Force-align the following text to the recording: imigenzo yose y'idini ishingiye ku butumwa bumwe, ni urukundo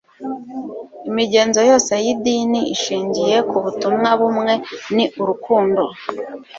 imigenzo 1.09 1.59
yose 1.69 1.93
y'idini 2.05 2.61
ishingiye 2.75 3.35
ku 3.49 3.57
butumwa 3.63 4.09
bumwe, 4.19 4.53
ni 4.95 5.05
urukundo 5.21 5.81